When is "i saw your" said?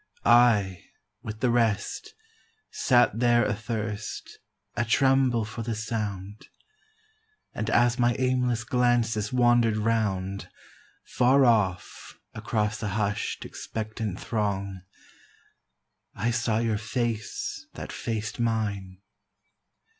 16.15-16.79